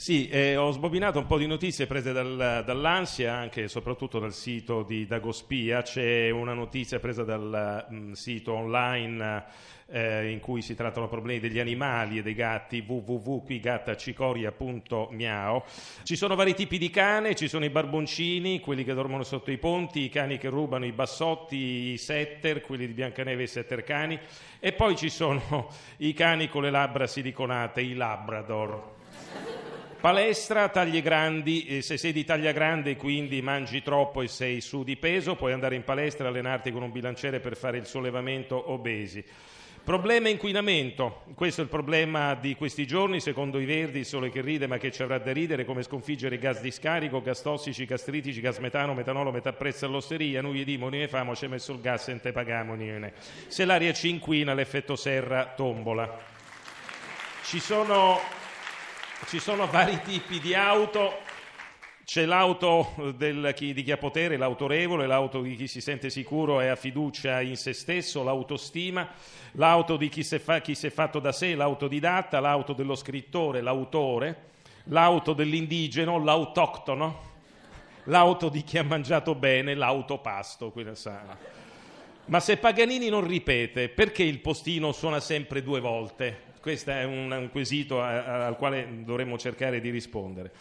[0.00, 4.32] Sì, eh, ho sbobinato un po' di notizie prese dal, dall'Ansia, anche e soprattutto dal
[4.32, 5.82] sito di Dagospia.
[5.82, 9.44] C'è una notizia presa dal mh, mm, sito online
[9.86, 15.64] eh, in cui si trattano problemi degli animali e dei gatti www.quigattacicoria.miao.
[16.04, 19.58] Ci sono vari tipi di cane, ci sono i barboncini, quelli che dormono sotto i
[19.58, 23.82] ponti, i cani che rubano i bassotti, i setter, quelli di Biancaneve e i setter
[23.82, 24.16] cani,
[24.60, 25.68] e poi ci sono
[25.98, 28.94] i cani con le labbra siliconate, i labrador.
[30.00, 34.96] Palestra, taglie grandi, se sei di taglia grande quindi mangi troppo e sei su di
[34.96, 39.24] peso, puoi andare in palestra e allenarti con un bilanciere per fare il sollevamento obesi.
[39.82, 44.40] Problema inquinamento, questo è il problema di questi giorni, secondo i Verdi, il sole che
[44.40, 48.04] ride ma che ci avrà da ridere, come sconfiggere gas di scarico, gas tossici, gas
[48.04, 51.80] tritici, gas metano, metanolo, metaprezzo all'osteria, noi dimo, noi ne famo, ci ha messo il
[51.80, 53.14] gas e non te pagamo niente.
[53.48, 56.36] Se l'aria ci inquina l'effetto serra tombola.
[57.42, 58.37] Ci sono
[59.26, 61.26] ci sono vari tipi di auto.
[62.04, 66.62] C'è l'auto del, chi, di chi ha potere, l'autorevole, l'auto di chi si sente sicuro
[66.62, 69.06] e ha fiducia in se stesso, l'autostima,
[69.52, 73.60] l'auto di chi si, fa, chi si è fatto da sé, l'autodidatta, l'auto dello scrittore,
[73.60, 74.44] l'autore,
[74.84, 77.20] l'auto dell'indigeno, l'autoctono,
[78.04, 80.94] l'auto di chi ha mangiato bene, l'autopasto, quella.
[82.24, 86.46] Ma se Paganini non ripete, perché il postino suona sempre due volte?
[86.68, 90.52] Questo è un, un quesito a, a, al quale dovremmo cercare di rispondere.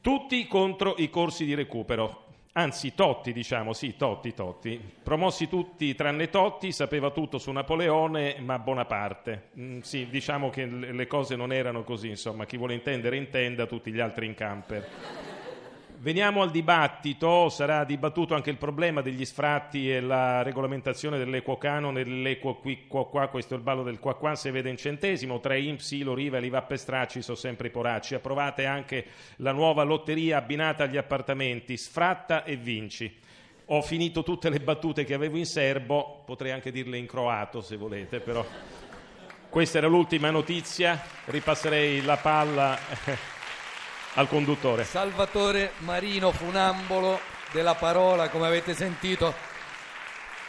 [0.00, 2.24] Tutti contro i corsi di recupero.
[2.52, 4.80] Anzi, Totti, diciamo, sì, Totti, Totti.
[5.02, 9.50] Promossi tutti tranne Totti, sapeva tutto su Napoleone, ma Bonaparte.
[9.58, 13.92] Mm, sì, diciamo che le cose non erano così, insomma, chi vuole intendere intenda, tutti
[13.92, 14.88] gli altri in camper.
[16.00, 22.04] Veniamo al dibattito, sarà dibattuto anche il problema degli sfratti e la regolamentazione dell'equo canone,
[22.04, 25.40] dell'equo qui, qua, qua, questo è il ballo del qua qua, se vede in centesimo,
[25.40, 28.14] tra IMSI, Loriva, Livappe Stracci sono sempre i poracci.
[28.14, 29.06] Approvate anche
[29.38, 33.12] la nuova lotteria abbinata agli appartamenti, sfratta e vinci.
[33.66, 37.76] Ho finito tutte le battute che avevo in serbo, potrei anche dirle in croato se
[37.76, 38.46] volete, però.
[39.48, 42.78] Questa era l'ultima notizia, ripasserei la palla
[44.18, 44.82] al conduttore.
[44.82, 47.20] Salvatore Marino, funambolo
[47.52, 49.32] della parola, come avete sentito.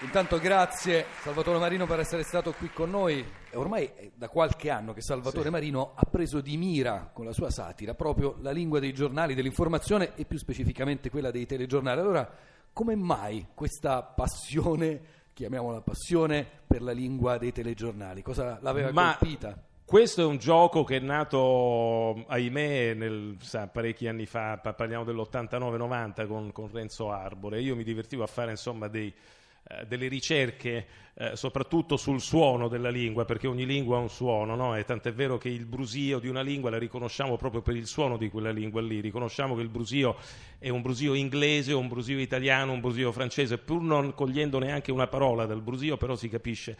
[0.01, 3.23] Intanto grazie Salvatore Marino per essere stato qui con noi.
[3.53, 5.49] Ormai è da qualche anno che Salvatore sì.
[5.51, 10.15] Marino ha preso di mira con la sua satira proprio la lingua dei giornali, dell'informazione
[10.15, 11.99] e più specificamente quella dei telegiornali.
[11.99, 12.27] Allora,
[12.73, 15.01] come mai questa passione,
[15.33, 18.23] chiamiamola passione, per la lingua dei telegiornali?
[18.23, 19.15] Cosa l'aveva Ma...
[19.15, 19.55] colpita?
[19.89, 26.27] Questo è un gioco che è nato, ahimè, nel, sa, parecchi anni fa, parliamo dell'89-90
[26.27, 27.59] con, con Renzo Arbore.
[27.59, 29.11] Io mi divertivo a fare insomma dei,
[29.71, 30.87] eh, delle ricerche
[31.21, 34.75] eh, soprattutto sul suono della lingua, perché ogni lingua ha un suono, no?
[34.77, 38.15] e tant'è vero che il brusio di una lingua la riconosciamo proprio per il suono
[38.15, 40.15] di quella lingua lì, riconosciamo che il brusio
[40.57, 45.07] è un brusio inglese, un brusio italiano, un brusio francese, pur non cogliendo neanche una
[45.07, 46.77] parola dal brusio, però si capisce.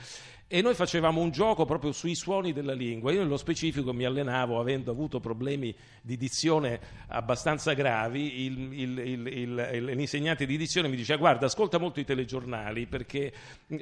[0.51, 3.11] E noi facevamo un gioco proprio sui suoni della lingua.
[3.11, 6.79] Io nello specifico mi allenavo, avendo avuto problemi di dizione
[7.09, 12.78] abbastanza gravi, il, il, il, l'insegnante di dizione mi diceva guarda, ascolta molto i telegiornali
[12.85, 13.31] perché,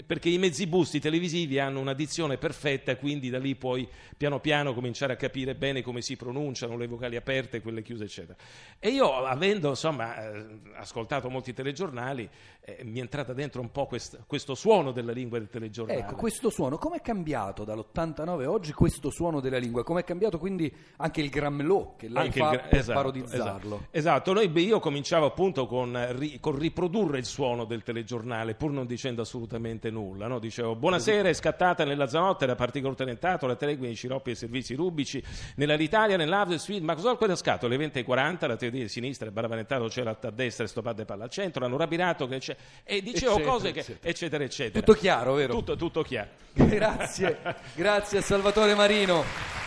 [0.06, 4.74] perché i mezzi busti televisivi hanno una dizione perfetta, quindi da lì puoi piano piano
[4.74, 8.38] cominciare a capire bene come si pronunciano le vocali aperte, quelle chiuse, eccetera.
[8.80, 12.30] E io, avendo insomma, eh, ascoltato molti telegiornali,
[12.62, 16.00] eh, mi è entrata dentro un po' quest- questo suono della lingua del telegiornale.
[16.00, 19.84] Ecco, questo suono, come è cambiato dall'89 a oggi questo suono della lingua?
[19.84, 23.76] Come è cambiato quindi anche il grammelò che lei anche fa gra- per esatto, parodizzarlo?
[23.76, 24.34] Esatto, esatto.
[24.34, 28.88] Noi, beh, io cominciavo appunto con, ri- con, riprodurre il suono del telegiornale, pur non
[28.88, 30.28] dicendo assolutamente nulla.
[30.28, 30.40] No?
[30.40, 34.36] Dicevo, buonasera, è scattata nella zanotte la particolo tenentato, la tregua, i sciroppi e i
[34.36, 35.22] servizi rubici,
[35.56, 37.76] nell'Italia, nell'Avde, Sud, ma cosa ho quella scatola?
[37.76, 41.30] Le 20.40, la teoria di sinistra, il baraventato c'era a destra e stopate palla al
[41.30, 44.10] centro, l'hanno rabirato che c'è e dicevo eccetera, cose che eccetera.
[44.10, 45.54] eccetera eccetera tutto chiaro vero?
[45.54, 47.38] tutto, tutto chiaro grazie
[47.76, 49.67] grazie a Salvatore Marino